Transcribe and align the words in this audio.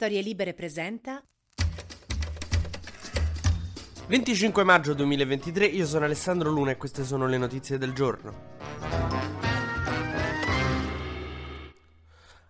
Storie 0.00 0.22
Libere 0.22 0.54
presenta 0.54 1.20
25 4.06 4.62
maggio 4.62 4.94
2023, 4.94 5.66
io 5.66 5.86
sono 5.86 6.04
Alessandro 6.04 6.50
Luna 6.50 6.70
e 6.70 6.76
queste 6.76 7.02
sono 7.02 7.26
le 7.26 7.36
notizie 7.36 7.78
del 7.78 7.92
giorno. 7.92 8.32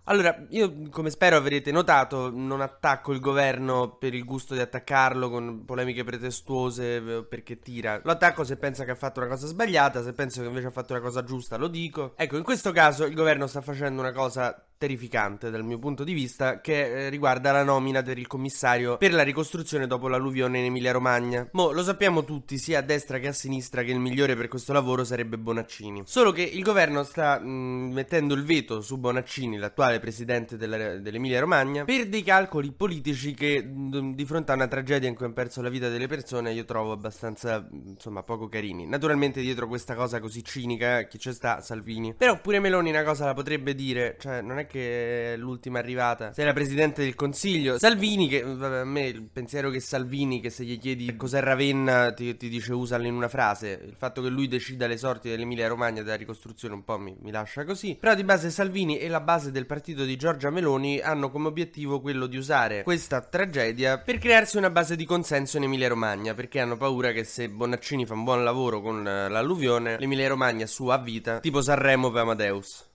Allora, 0.04 0.44
io 0.50 0.90
come 0.90 1.08
spero 1.08 1.36
avrete 1.36 1.72
notato, 1.72 2.30
non 2.30 2.60
attacco 2.60 3.12
il 3.12 3.20
governo 3.20 3.96
per 3.96 4.12
il 4.12 4.24
gusto 4.24 4.52
di 4.52 4.60
attaccarlo 4.60 5.30
con 5.30 5.64
polemiche 5.64 6.04
pretestuose 6.04 6.96
eh, 6.96 7.24
perché 7.24 7.58
tira. 7.58 7.98
Lo 8.04 8.10
attacco 8.10 8.44
se 8.44 8.58
pensa 8.58 8.84
che 8.84 8.90
ha 8.90 8.94
fatto 8.94 9.20
una 9.20 9.28
cosa 9.30 9.46
sbagliata, 9.46 10.02
se 10.02 10.12
penso 10.12 10.42
che 10.42 10.48
invece 10.48 10.66
ha 10.66 10.70
fatto 10.70 10.92
una 10.92 11.00
cosa 11.00 11.24
giusta 11.24 11.56
lo 11.56 11.68
dico. 11.68 12.12
Ecco, 12.16 12.36
in 12.36 12.42
questo 12.42 12.72
caso 12.72 13.06
il 13.06 13.14
governo 13.14 13.46
sta 13.46 13.62
facendo 13.62 14.02
una 14.02 14.12
cosa 14.12 14.67
terrificante 14.78 15.50
dal 15.50 15.64
mio 15.64 15.78
punto 15.78 16.04
di 16.04 16.12
vista 16.12 16.60
che 16.60 17.06
eh, 17.06 17.08
riguarda 17.08 17.52
la 17.52 17.64
nomina 17.64 18.02
per 18.02 18.16
il 18.16 18.26
commissario 18.26 18.96
per 18.96 19.12
la 19.12 19.22
ricostruzione 19.22 19.86
dopo 19.86 20.08
l'alluvione 20.08 20.58
in 20.58 20.66
Emilia 20.66 20.92
Romagna. 20.92 21.46
Mo 21.52 21.72
lo 21.72 21.82
sappiamo 21.82 22.24
tutti, 22.24 22.56
sia 22.58 22.78
a 22.78 22.82
destra 22.82 23.18
che 23.18 23.28
a 23.28 23.32
sinistra, 23.32 23.82
che 23.82 23.90
il 23.90 23.98
migliore 23.98 24.36
per 24.36 24.48
questo 24.48 24.72
lavoro 24.72 25.04
sarebbe 25.04 25.36
Bonaccini. 25.36 26.02
Solo 26.06 26.30
che 26.32 26.42
il 26.42 26.62
governo 26.62 27.02
sta 27.02 27.38
mh, 27.40 27.48
mm, 27.48 27.92
mettendo 27.92 28.34
il 28.34 28.44
veto 28.44 28.80
su 28.80 28.98
Bonaccini, 28.98 29.58
l'attuale 29.58 29.98
presidente 29.98 30.56
della, 30.56 30.98
dell'Emilia 30.98 31.40
Romagna, 31.40 31.84
per 31.84 32.06
dei 32.06 32.22
calcoli 32.22 32.70
politici 32.70 33.34
che 33.34 33.62
mh, 33.62 33.96
mm, 33.98 34.12
di 34.12 34.24
fronte 34.24 34.52
a 34.52 34.54
una 34.54 34.68
tragedia 34.68 35.08
in 35.08 35.16
cui 35.16 35.24
hanno 35.24 35.34
perso 35.34 35.60
la 35.60 35.68
vita 35.68 35.88
delle 35.88 36.06
persone 36.06 36.52
io 36.52 36.64
trovo 36.64 36.92
abbastanza, 36.92 37.66
insomma, 37.72 38.22
poco 38.22 38.48
carini. 38.48 38.86
Naturalmente 38.86 39.40
dietro 39.40 39.66
questa 39.66 39.94
cosa 39.94 40.20
così 40.20 40.44
cinica 40.44 41.02
chi 41.02 41.18
c'è 41.18 41.32
sta? 41.32 41.60
Salvini. 41.60 42.14
Però 42.14 42.40
pure 42.40 42.60
Meloni 42.60 42.90
una 42.90 43.02
cosa 43.02 43.24
la 43.24 43.34
potrebbe 43.34 43.74
dire, 43.74 44.16
cioè 44.20 44.40
non 44.40 44.58
è 44.58 44.66
che 44.68 45.32
è 45.32 45.36
l'ultima 45.36 45.80
arrivata. 45.80 46.32
Sei 46.32 46.44
la 46.44 46.52
presidente 46.52 47.02
del 47.02 47.16
consiglio. 47.16 47.78
Salvini, 47.78 48.28
che 48.28 48.42
vabbè, 48.42 48.78
a 48.78 48.84
me 48.84 49.06
il 49.06 49.22
pensiero 49.22 49.70
che 49.70 49.80
Salvini, 49.80 50.40
che 50.40 50.50
se 50.50 50.64
gli 50.64 50.78
chiedi 50.78 51.16
cos'è 51.16 51.40
Ravenna, 51.40 52.12
ti, 52.12 52.36
ti 52.36 52.48
dice 52.48 52.72
usalo 52.72 53.06
in 53.06 53.14
una 53.14 53.28
frase. 53.28 53.80
Il 53.84 53.96
fatto 53.98 54.22
che 54.22 54.28
lui 54.28 54.46
decida 54.46 54.86
le 54.86 54.96
sorti 54.96 55.28
dell'Emilia 55.28 55.66
Romagna 55.66 56.02
della 56.02 56.16
ricostruzione 56.16 56.74
un 56.74 56.84
po' 56.84 56.98
mi, 56.98 57.16
mi 57.20 57.30
lascia 57.30 57.64
così. 57.64 57.96
Però 57.98 58.14
di 58.14 58.22
base 58.22 58.50
Salvini 58.50 58.98
e 58.98 59.08
la 59.08 59.20
base 59.20 59.50
del 59.50 59.66
partito 59.66 60.04
di 60.04 60.16
Giorgia 60.16 60.50
Meloni 60.50 61.00
hanno 61.00 61.30
come 61.30 61.48
obiettivo 61.48 62.00
quello 62.00 62.26
di 62.26 62.36
usare 62.36 62.82
questa 62.82 63.20
tragedia 63.22 63.98
per 63.98 64.18
crearsi 64.18 64.56
una 64.56 64.70
base 64.70 64.94
di 64.94 65.04
consenso 65.04 65.56
in 65.56 65.64
Emilia 65.64 65.88
Romagna. 65.88 66.34
Perché 66.34 66.60
hanno 66.60 66.76
paura 66.76 67.12
che 67.12 67.24
se 67.24 67.48
Bonaccini 67.48 68.06
fa 68.06 68.14
un 68.14 68.24
buon 68.24 68.44
lavoro 68.44 68.80
con 68.80 69.02
l'alluvione, 69.02 69.98
l'Emilia 69.98 70.28
Romagna 70.28 70.66
sua 70.66 70.98
vita, 70.98 71.40
tipo 71.40 71.62
Sanremo 71.62 72.10
per 72.10 72.22
Amadeus. 72.22 72.86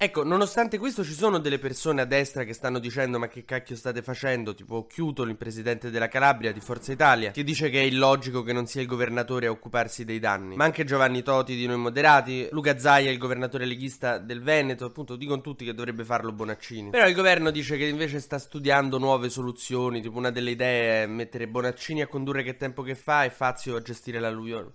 Ecco, 0.00 0.22
nonostante 0.22 0.78
questo 0.78 1.02
ci 1.02 1.12
sono 1.12 1.38
delle 1.38 1.58
persone 1.58 2.02
a 2.02 2.04
destra 2.04 2.44
che 2.44 2.52
stanno 2.52 2.78
dicendo 2.78 3.18
ma 3.18 3.26
che 3.26 3.44
cacchio 3.44 3.74
state 3.74 4.00
facendo, 4.00 4.54
tipo 4.54 4.86
Chiutolo, 4.86 5.28
il 5.28 5.36
presidente 5.36 5.90
della 5.90 6.06
Calabria 6.06 6.52
di 6.52 6.60
Forza 6.60 6.92
Italia, 6.92 7.32
che 7.32 7.42
dice 7.42 7.68
che 7.68 7.80
è 7.80 7.84
illogico 7.84 8.44
che 8.44 8.52
non 8.52 8.66
sia 8.66 8.80
il 8.80 8.86
governatore 8.86 9.48
a 9.48 9.50
occuparsi 9.50 10.04
dei 10.04 10.20
danni, 10.20 10.54
ma 10.54 10.62
anche 10.62 10.84
Giovanni 10.84 11.24
Toti 11.24 11.56
di 11.56 11.66
Noi 11.66 11.78
Moderati, 11.78 12.46
Luca 12.52 12.78
Zaia, 12.78 13.10
il 13.10 13.18
governatore 13.18 13.64
leghista 13.64 14.18
del 14.18 14.40
Veneto, 14.40 14.84
appunto 14.84 15.16
dicono 15.16 15.40
tutti 15.40 15.64
che 15.64 15.74
dovrebbe 15.74 16.04
farlo 16.04 16.30
Bonaccini. 16.30 16.90
Però 16.90 17.08
il 17.08 17.14
governo 17.16 17.50
dice 17.50 17.76
che 17.76 17.86
invece 17.86 18.20
sta 18.20 18.38
studiando 18.38 18.98
nuove 18.98 19.28
soluzioni, 19.30 20.00
tipo 20.00 20.16
una 20.16 20.30
delle 20.30 20.52
idee 20.52 21.02
è 21.02 21.06
mettere 21.06 21.48
Bonaccini 21.48 22.02
a 22.02 22.06
condurre 22.06 22.44
che 22.44 22.56
tempo 22.56 22.82
che 22.82 22.94
fa 22.94 23.24
e 23.24 23.30
Fazio 23.30 23.74
a 23.74 23.82
gestire 23.82 24.20
l'alluvione 24.20 24.70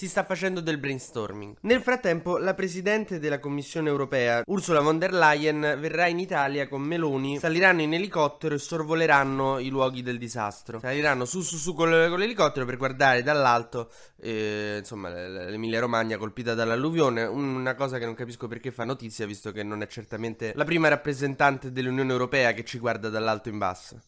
si 0.00 0.08
sta 0.08 0.24
facendo 0.24 0.62
del 0.62 0.78
brainstorming. 0.78 1.56
Nel 1.60 1.82
frattempo, 1.82 2.38
la 2.38 2.54
presidente 2.54 3.18
della 3.18 3.38
Commissione 3.38 3.90
europea, 3.90 4.42
Ursula 4.46 4.80
von 4.80 4.98
der 4.98 5.12
Leyen, 5.12 5.76
verrà 5.78 6.06
in 6.06 6.18
Italia 6.18 6.68
con 6.68 6.80
Meloni, 6.80 7.38
saliranno 7.38 7.82
in 7.82 7.92
elicottero 7.92 8.54
e 8.54 8.58
sorvoleranno 8.58 9.58
i 9.58 9.68
luoghi 9.68 10.02
del 10.02 10.16
disastro. 10.16 10.80
Saliranno 10.80 11.26
su 11.26 11.42
su 11.42 11.58
su 11.58 11.74
con, 11.74 11.90
l'elicottero 11.90 12.64
per 12.64 12.78
guardare 12.78 13.22
dall'alto, 13.22 13.90
eh, 14.22 14.76
insomma, 14.78 15.10
l'Emilia 15.10 15.80
Romagna 15.80 16.16
colpita 16.16 16.54
dall'alluvione. 16.54 17.24
Una 17.24 17.74
cosa 17.74 17.98
che 17.98 18.06
non 18.06 18.14
capisco 18.14 18.48
perché 18.48 18.72
fa 18.72 18.84
notizia, 18.84 19.26
visto 19.26 19.52
che 19.52 19.62
non 19.62 19.82
è 19.82 19.86
certamente 19.86 20.54
la 20.54 20.64
prima 20.64 20.88
rappresentante 20.88 21.72
dell'Unione 21.72 22.10
Europea 22.10 22.52
che 22.52 22.64
ci 22.64 22.78
guarda 22.78 23.10
dall'alto 23.10 23.50
in 23.50 23.58
basso. 23.58 24.00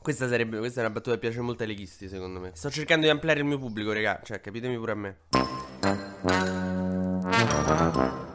Questa 0.00 0.28
sarebbe, 0.28 0.58
questa 0.58 0.80
è 0.80 0.84
una 0.84 0.92
battuta 0.92 1.14
che 1.14 1.20
piace 1.20 1.40
molto 1.40 1.62
ai 1.62 1.68
leghisti, 1.68 2.08
secondo 2.08 2.40
me. 2.40 2.52
Sto 2.54 2.70
cercando 2.70 3.04
di 3.04 3.10
ampliare 3.10 3.40
il 3.40 3.46
mio 3.46 3.58
pubblico, 3.58 3.92
raga. 3.92 4.20
Cioè, 4.24 4.40
capitemi 4.40 4.76
pure 4.76 4.92
a 4.92 4.94
me. 4.94 5.16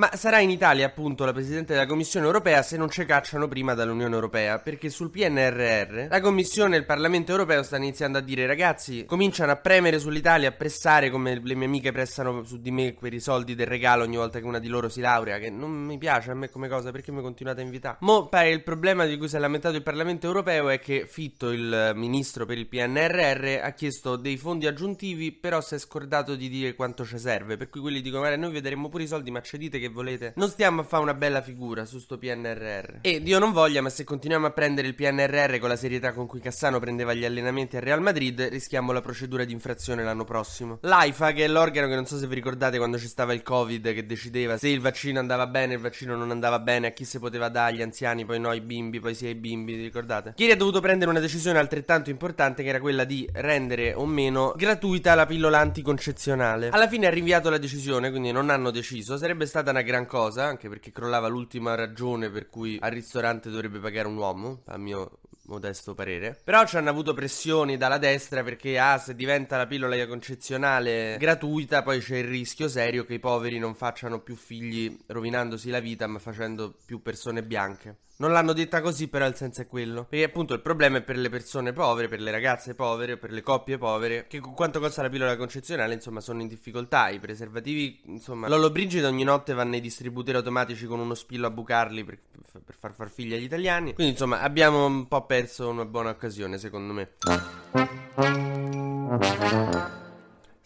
Ma 0.00 0.08
sarà 0.14 0.38
in 0.38 0.48
Italia, 0.48 0.86
appunto, 0.86 1.26
la 1.26 1.34
Presidente 1.34 1.74
della 1.74 1.84
Commissione 1.84 2.24
europea 2.24 2.62
se 2.62 2.78
non 2.78 2.88
ci 2.88 3.04
cacciano 3.04 3.48
prima 3.48 3.74
dall'Unione 3.74 4.14
Europea, 4.14 4.58
perché 4.58 4.88
sul 4.88 5.10
PNRR 5.10 6.06
la 6.08 6.20
Commissione 6.22 6.76
e 6.76 6.78
il 6.78 6.86
Parlamento 6.86 7.32
europeo 7.32 7.62
stanno 7.62 7.84
iniziando 7.84 8.16
a 8.16 8.22
dire 8.22 8.46
ragazzi, 8.46 9.04
cominciano 9.04 9.52
a 9.52 9.56
premere 9.56 9.98
sull'Italia, 9.98 10.48
a 10.48 10.52
pressare 10.52 11.10
come 11.10 11.38
le 11.44 11.54
mie 11.54 11.66
amiche 11.66 11.92
pressano 11.92 12.44
su 12.44 12.62
di 12.62 12.70
me 12.70 12.94
quei 12.94 13.20
soldi 13.20 13.54
del 13.54 13.66
regalo 13.66 14.04
ogni 14.04 14.16
volta 14.16 14.38
che 14.38 14.46
una 14.46 14.58
di 14.58 14.68
loro 14.68 14.88
si 14.88 15.02
laurea, 15.02 15.36
che 15.36 15.50
non 15.50 15.70
mi 15.70 15.98
piace 15.98 16.30
a 16.30 16.34
me 16.34 16.48
come 16.48 16.68
cosa, 16.68 16.90
perché 16.90 17.12
mi 17.12 17.20
continuate 17.20 17.60
a 17.60 17.64
invitare? 17.64 17.96
Mo 18.00 18.26
pare 18.28 18.48
il 18.48 18.62
problema 18.62 19.04
di 19.04 19.18
cui 19.18 19.28
si 19.28 19.36
è 19.36 19.38
lamentato 19.38 19.76
il 19.76 19.82
Parlamento 19.82 20.26
europeo 20.26 20.70
è 20.70 20.78
che 20.78 21.04
Fitto, 21.06 21.50
il 21.50 21.92
ministro 21.94 22.46
per 22.46 22.56
il 22.56 22.68
PNRR, 22.68 23.60
ha 23.62 23.70
chiesto 23.72 24.16
dei 24.16 24.38
fondi 24.38 24.66
aggiuntivi, 24.66 25.30
però 25.30 25.60
si 25.60 25.74
è 25.74 25.78
scordato 25.78 26.36
di 26.36 26.48
dire 26.48 26.74
quanto 26.74 27.04
ci 27.04 27.18
serve, 27.18 27.58
per 27.58 27.68
cui 27.68 27.82
quelli 27.82 28.00
dicono 28.00 28.22
guarda 28.22 28.40
noi 28.40 28.50
vedremo 28.50 28.88
pure 28.88 29.02
i 29.02 29.06
soldi, 29.06 29.30
ma 29.30 29.42
ci 29.42 29.58
dite 29.58 29.78
che 29.78 29.88
volete. 29.90 30.32
Non 30.36 30.48
stiamo 30.48 30.80
a 30.80 30.84
fare 30.84 31.02
una 31.02 31.14
bella 31.14 31.42
figura 31.42 31.84
su 31.84 31.98
sto 31.98 32.18
PNRR. 32.18 32.98
E 33.02 33.22
Dio 33.22 33.38
non 33.38 33.52
voglia, 33.52 33.82
ma 33.82 33.90
se 33.90 34.04
continuiamo 34.04 34.46
a 34.46 34.50
prendere 34.50 34.88
il 34.88 34.94
PNRR 34.94 35.58
con 35.58 35.68
la 35.68 35.76
serietà 35.76 36.12
con 36.12 36.26
cui 36.26 36.40
Cassano 36.40 36.78
prendeva 36.78 37.14
gli 37.14 37.24
allenamenti 37.24 37.76
a 37.76 37.80
Real 37.80 38.00
Madrid, 38.00 38.40
rischiamo 38.48 38.92
la 38.92 39.00
procedura 39.00 39.44
di 39.44 39.52
infrazione 39.52 40.02
l'anno 40.02 40.24
prossimo. 40.24 40.78
L'AIFA, 40.82 41.32
che 41.32 41.44
è 41.44 41.48
l'organo 41.48 41.88
che 41.88 41.94
non 41.94 42.06
so 42.06 42.16
se 42.18 42.26
vi 42.26 42.34
ricordate 42.34 42.78
quando 42.78 42.98
ci 42.98 43.08
stava 43.08 43.32
il 43.32 43.42
Covid, 43.42 43.92
che 43.92 44.06
decideva 44.06 44.56
se 44.56 44.68
il 44.68 44.80
vaccino 44.80 45.18
andava 45.18 45.46
bene, 45.46 45.74
il 45.74 45.80
vaccino 45.80 46.16
non 46.16 46.30
andava 46.30 46.58
bene, 46.58 46.88
a 46.88 46.90
chi 46.90 47.04
si 47.04 47.18
poteva 47.18 47.48
dare, 47.48 47.72
agli 47.72 47.82
anziani, 47.82 48.24
poi 48.24 48.40
no, 48.40 48.48
ai 48.48 48.60
bimbi, 48.60 49.00
poi 49.00 49.14
sì 49.14 49.26
ai 49.26 49.34
bimbi, 49.34 49.74
vi 49.74 49.82
ricordate? 49.82 50.34
Ieri 50.36 50.52
ha 50.52 50.56
dovuto 50.56 50.80
prendere 50.80 51.10
una 51.10 51.20
decisione 51.20 51.58
altrettanto 51.58 52.10
importante 52.10 52.62
che 52.62 52.68
era 52.68 52.80
quella 52.80 53.04
di 53.04 53.28
rendere 53.32 53.94
o 53.94 54.06
meno 54.06 54.52
gratuita 54.56 55.14
la 55.14 55.26
pillola 55.26 55.58
anticoncezionale. 55.58 56.68
Alla 56.70 56.88
fine 56.88 57.06
ha 57.06 57.10
rinviato 57.10 57.50
la 57.50 57.58
decisione, 57.58 58.10
quindi 58.10 58.32
non 58.32 58.50
hanno 58.50 58.70
deciso. 58.70 59.16
Sarebbe 59.16 59.46
stata 59.46 59.70
una 59.70 59.79
una 59.80 59.88
gran 59.88 60.06
cosa, 60.06 60.44
anche 60.44 60.68
perché 60.68 60.92
crollava 60.92 61.28
l'ultima 61.28 61.74
ragione 61.74 62.30
per 62.30 62.48
cui 62.48 62.78
al 62.80 62.90
ristorante 62.90 63.48
dovrebbe 63.48 63.78
pagare 63.78 64.08
un 64.08 64.16
uomo, 64.16 64.60
a 64.66 64.76
mio 64.76 65.20
modesto 65.50 65.94
parere. 65.94 66.38
Però 66.42 66.64
ci 66.64 66.76
hanno 66.76 66.90
avuto 66.90 67.14
pressioni 67.14 67.76
dalla 67.76 67.98
destra 67.98 68.42
perché, 68.42 68.78
ah, 68.78 68.98
se 68.98 69.14
diventa 69.14 69.56
la 69.56 69.66
pillola 69.66 70.06
concezionale 70.06 71.16
gratuita, 71.18 71.82
poi 71.82 72.00
c'è 72.00 72.16
il 72.18 72.28
rischio 72.28 72.68
serio 72.68 73.04
che 73.04 73.14
i 73.14 73.18
poveri 73.18 73.58
non 73.58 73.74
facciano 73.74 74.20
più 74.20 74.36
figli 74.36 74.96
rovinandosi 75.06 75.70
la 75.70 75.80
vita, 75.80 76.06
ma 76.06 76.18
facendo 76.18 76.74
più 76.84 77.02
persone 77.02 77.42
bianche. 77.42 77.96
Non 78.20 78.32
l'hanno 78.32 78.52
detta 78.52 78.82
così, 78.82 79.08
però 79.08 79.26
il 79.26 79.34
senso 79.34 79.62
è 79.62 79.66
quello. 79.66 80.04
Perché 80.04 80.26
appunto 80.26 80.52
il 80.52 80.60
problema 80.60 80.98
è 80.98 81.02
per 81.02 81.16
le 81.16 81.30
persone 81.30 81.72
povere, 81.72 82.06
per 82.06 82.20
le 82.20 82.30
ragazze 82.30 82.74
povere, 82.74 83.16
per 83.16 83.32
le 83.32 83.40
coppie 83.40 83.78
povere, 83.78 84.26
che 84.26 84.40
con 84.40 84.52
quanto 84.52 84.78
costa 84.78 85.00
la 85.00 85.08
pillola 85.08 85.38
concezionale, 85.38 85.94
insomma, 85.94 86.20
sono 86.20 86.42
in 86.42 86.46
difficoltà. 86.46 87.08
I 87.08 87.18
preservativi, 87.18 88.02
insomma, 88.04 88.46
Lollo 88.46 88.68
Brigida 88.68 89.08
ogni 89.08 89.24
notte 89.24 89.54
va 89.54 89.64
nei 89.64 89.80
distributori 89.80 90.36
automatici 90.36 90.84
con 90.84 91.00
uno 91.00 91.14
spillo 91.14 91.46
a 91.46 91.50
bucarli 91.50 92.04
per, 92.04 92.18
per 92.62 92.76
far 92.78 92.92
far 92.92 93.08
figli 93.08 93.32
agli 93.32 93.44
italiani. 93.44 93.94
Quindi, 93.94 94.12
insomma, 94.12 94.42
abbiamo 94.42 94.84
un 94.84 95.08
po' 95.08 95.24
perso 95.24 95.39
una 95.70 95.84
buona 95.84 96.10
occasione, 96.10 96.58
secondo 96.58 96.92
me. 96.92 97.08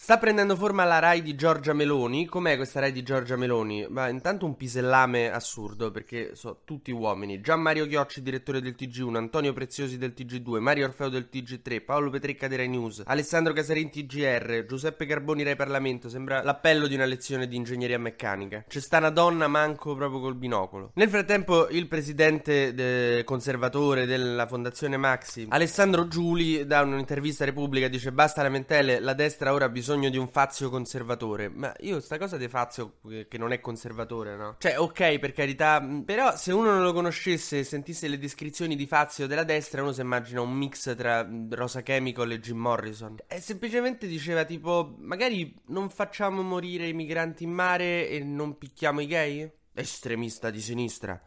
Sta 0.04 0.19
prendendo 0.19 0.54
forma 0.54 0.84
la 0.84 0.98
Rai 0.98 1.22
di 1.22 1.34
Giorgia 1.34 1.72
Meloni. 1.72 2.26
Com'è 2.26 2.56
questa 2.56 2.78
Rai 2.78 2.92
di 2.92 3.03
Giorgia 3.03 3.37
Meloni? 3.37 3.87
Ma 3.88 4.10
intanto 4.10 4.44
un 4.44 4.54
pisellame 4.54 5.31
assurdo 5.31 5.91
perché 5.91 6.34
sono 6.34 6.59
tutti 6.66 6.91
uomini. 6.91 7.41
Gian 7.41 7.62
Mario 7.62 7.86
Chiocci, 7.86 8.21
direttore 8.21 8.60
del 8.60 8.74
TG1, 8.78 9.16
Antonio 9.16 9.54
Preziosi 9.54 9.97
del 9.97 10.12
TG2, 10.15 10.59
Mario 10.59 10.84
Orfeo 10.84 11.09
del 11.09 11.30
TG3, 11.33 11.83
Paolo 11.83 12.10
Petrecca 12.10 12.48
di 12.48 12.56
Rai 12.56 12.68
News, 12.68 13.04
Alessandro 13.06 13.54
Casarin 13.54 13.89
TGR, 13.89 14.66
Giuseppe 14.66 15.06
Carboni 15.06 15.42
Rai 15.42 15.56
Parlamento. 15.56 16.10
Sembra 16.10 16.42
l'appello 16.42 16.86
di 16.86 16.97
una 16.97 17.07
lezione 17.07 17.48
di 17.48 17.57
ingegneria 17.57 17.98
meccanica. 17.98 18.66
C'è 18.68 18.80
sta 18.80 18.98
una 18.98 19.09
donna 19.09 19.48
manco 19.48 19.95
proprio 19.95 20.21
col 20.21 20.34
binocolo. 20.34 20.91
Nel 20.97 21.09
frattempo 21.09 21.66
il 21.71 21.89
presidente 21.89 22.74
de- 22.74 23.22
conservatore 23.24 24.04
della 24.04 24.47
fondazione 24.47 24.98
Maxi, 24.98 25.47
Alessandro 25.48 26.09
Giuli, 26.09 26.66
da 26.66 26.83
un'intervista 26.83 27.45
a 27.45 27.47
Repubblica 27.47 27.89
dice 27.89 28.12
basta 28.12 28.42
lamentele, 28.42 29.00
la 29.00 29.15
destra 29.15 29.54
ora 29.54 29.65
ha 29.65 29.68
bisogno 29.71 29.92
bisogno 29.95 30.11
di 30.11 30.19
un 30.19 30.29
Fazio 30.29 30.71
conservatore. 30.71 31.49
Ma 31.49 31.73
io 31.81 32.01
sta 32.01 32.19
cosa 32.19 32.37
di 32.37 32.49
Fazio 32.49 32.97
che 33.29 33.39
non 33.39 33.53
è 33.53 33.61
conservatore, 33.61 34.37
no? 34.37 34.57
Cioè, 34.59 34.79
ok, 34.79 35.19
per 35.19 35.33
carità, 35.33 35.85
però 36.05 36.37
se 36.37 36.53
uno 36.53 36.73
non 36.73 36.83
lo 36.83 36.93
conoscesse 36.93 37.61
e 37.61 37.65
sentisse 37.65 38.09
le 38.09 38.19
descrizioni 38.19 38.77
di 38.77 38.87
Fazio 38.87 39.27
della 39.27 39.45
destra, 39.45 39.83
uno 39.83 39.93
si 39.93 40.01
immagina 40.01 40.41
un 40.41 40.53
mix 40.53 40.95
tra 40.97 41.27
Rosa 41.51 41.83
Chemical 41.83 42.33
e 42.33 42.41
Jim 42.41 42.59
Morrison. 42.59 43.17
E 43.27 43.41
semplicemente 43.41 44.07
diceva 44.07 44.45
tipo, 44.45 44.95
magari 44.99 45.55
non 45.67 45.89
facciamo 45.89 46.43
morire 46.43 46.89
i 46.89 46.93
migranti 46.93 47.45
in 47.45 47.53
mare 47.53 48.09
e 48.09 48.21
non 48.21 48.59
picchiamo 48.59 49.01
i 49.01 49.07
gay? 49.07 49.51
estremista 49.77 50.51
di 50.51 50.61
sinistra. 50.61 51.21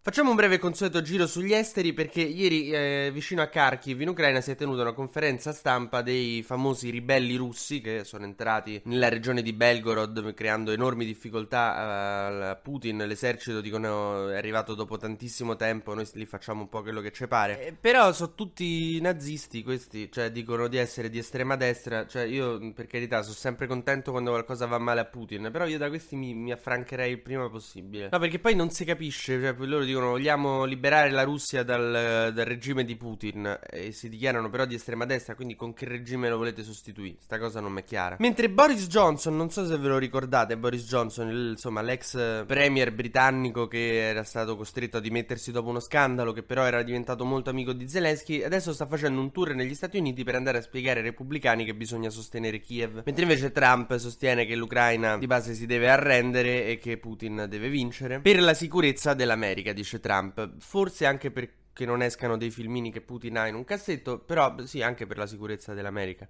Facciamo 0.00 0.30
un 0.30 0.36
breve 0.36 0.58
consueto 0.58 1.02
giro 1.02 1.26
sugli 1.26 1.52
esteri 1.52 1.92
perché 1.92 2.22
ieri 2.22 2.70
eh, 2.70 3.10
vicino 3.12 3.42
a 3.42 3.48
Kharkiv 3.48 4.00
in 4.00 4.08
Ucraina 4.08 4.40
si 4.40 4.52
è 4.52 4.54
tenuta 4.54 4.80
una 4.82 4.92
conferenza 4.92 5.52
stampa 5.52 6.02
dei 6.02 6.42
famosi 6.42 6.88
ribelli 6.88 7.34
russi 7.34 7.80
che 7.80 8.04
sono 8.04 8.24
entrati 8.24 8.80
nella 8.84 9.08
regione 9.08 9.42
di 9.42 9.52
Belgorod 9.52 10.32
creando 10.34 10.70
enormi 10.70 11.04
difficoltà 11.04 12.48
a 12.48 12.56
Putin, 12.56 12.98
l'esercito 13.06 13.60
dicono 13.60 14.28
è 14.30 14.36
arrivato 14.36 14.74
dopo 14.74 14.96
tantissimo 14.96 15.56
tempo, 15.56 15.92
noi 15.94 16.08
li 16.14 16.26
facciamo 16.26 16.62
un 16.62 16.68
po' 16.68 16.80
quello 16.82 17.00
che 17.00 17.10
ci 17.10 17.26
pare. 17.26 17.66
Eh, 17.66 17.72
però 17.74 18.12
sono 18.12 18.34
tutti 18.34 18.98
nazisti 19.00 19.62
questi, 19.64 20.10
cioè 20.12 20.30
dicono 20.30 20.68
di 20.68 20.78
essere 20.78 21.10
di 21.10 21.18
estrema 21.18 21.56
destra, 21.56 22.06
cioè 22.06 22.22
io 22.22 22.72
per 22.72 22.86
carità 22.86 23.22
sono 23.22 23.34
sempre 23.34 23.66
contento 23.66 24.12
quando 24.12 24.30
qualcosa 24.30 24.64
va 24.64 24.78
male 24.78 25.00
a 25.00 25.06
Putin, 25.06 25.50
però 25.52 25.66
io 25.66 25.76
da 25.76 25.88
questi 25.88 26.14
mi, 26.14 26.32
mi 26.34 26.52
affrancherei 26.52 27.10
il 27.10 27.20
prima 27.20 27.50
possibile. 27.50 28.08
No, 28.10 28.18
perché 28.20 28.38
poi 28.38 28.54
non 28.54 28.70
si 28.70 28.84
capisce, 28.84 29.40
cioè 29.40 29.54
loro 29.58 29.84
dicono 29.88 30.10
vogliamo 30.10 30.64
liberare 30.64 31.10
la 31.10 31.24
Russia 31.24 31.62
dal, 31.62 32.32
dal, 32.32 32.44
regime 32.44 32.84
di 32.84 32.96
Putin 32.96 33.58
e 33.68 33.92
si 33.92 34.08
dichiarano 34.08 34.48
però 34.50 34.64
di 34.64 34.74
estrema 34.74 35.04
destra, 35.04 35.34
quindi 35.34 35.56
con 35.56 35.74
che 35.74 35.86
regime 35.86 36.28
lo 36.28 36.36
volete 36.36 36.62
sostituire? 36.62 37.16
Sta 37.20 37.38
cosa 37.38 37.60
non 37.60 37.72
mi 37.72 37.80
è 37.80 37.84
chiara. 37.84 38.16
Mentre 38.18 38.48
Boris 38.50 38.86
Johnson, 38.86 39.36
non 39.36 39.50
so 39.50 39.66
se 39.66 39.76
ve 39.76 39.88
lo 39.88 39.98
ricordate, 39.98 40.56
Boris 40.56 40.86
Johnson, 40.86 41.28
il, 41.28 41.48
insomma 41.50 41.82
l'ex 41.82 42.44
premier 42.46 42.92
britannico 42.92 43.66
che 43.66 44.08
era 44.08 44.24
stato 44.24 44.56
costretto 44.56 44.98
a 44.98 45.00
dimettersi 45.00 45.52
dopo 45.52 45.68
uno 45.68 45.80
scandalo, 45.80 46.32
che 46.32 46.42
però 46.42 46.64
era 46.64 46.82
diventato 46.82 47.24
molto 47.24 47.50
amico 47.50 47.72
di 47.72 47.88
Zelensky, 47.88 48.42
adesso 48.42 48.72
sta 48.72 48.86
facendo 48.86 49.20
un 49.20 49.32
tour 49.32 49.54
negli 49.54 49.74
Stati 49.74 49.98
Uniti 49.98 50.24
per 50.24 50.34
andare 50.34 50.58
a 50.58 50.62
spiegare 50.62 51.00
ai 51.00 51.06
repubblicani 51.06 51.64
che 51.64 51.74
bisogna 51.74 52.10
sostenere 52.10 52.60
Kiev. 52.60 53.02
Mentre 53.04 53.22
invece 53.22 53.52
Trump 53.52 53.96
sostiene 53.96 54.46
che 54.46 54.54
l'Ucraina 54.54 55.16
di 55.18 55.26
base 55.26 55.54
si 55.54 55.66
deve 55.66 55.88
arrendere 55.88 56.66
e 56.66 56.78
che 56.78 56.98
Putin 56.98 57.46
deve 57.48 57.68
vincere 57.68 58.20
per 58.20 58.40
la 58.40 58.54
sicurezza 58.54 59.14
dell'America, 59.14 59.72
dice 59.78 60.00
Trump. 60.00 60.56
Forse 60.58 61.06
anche 61.06 61.30
perché 61.30 61.84
non 61.84 62.02
escano 62.02 62.36
dei 62.36 62.50
filmini 62.50 62.90
che 62.90 63.00
Putin 63.00 63.38
ha 63.38 63.46
in 63.46 63.54
un 63.54 63.64
cassetto, 63.64 64.18
però 64.18 64.54
sì, 64.64 64.82
anche 64.82 65.06
per 65.06 65.18
la 65.18 65.26
sicurezza 65.26 65.74
dell'America. 65.74 66.28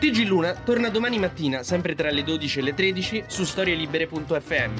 TG 0.00 0.26
Luna 0.26 0.54
torna 0.54 0.88
domani 0.88 1.18
mattina, 1.18 1.62
sempre 1.62 1.94
tra 1.94 2.10
le 2.10 2.22
12 2.22 2.58
e 2.58 2.62
le 2.62 2.74
13, 2.74 3.24
su 3.26 3.44
storielibere.fm. 3.44 4.72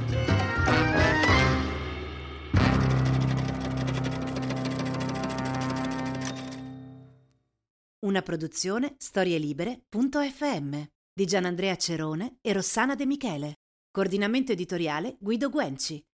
Una 8.03 8.23
produzione 8.23 8.95
storielibere.fm 8.97 10.83
di 11.13 11.27
Gianandrea 11.27 11.77
Cerone 11.77 12.39
e 12.41 12.55
Rossana 12.55 12.95
De 12.95 13.05
Michele. 13.05 13.57
Coordinamento 13.91 14.53
editoriale 14.53 15.17
Guido 15.21 15.51
Guenci. 15.51 16.03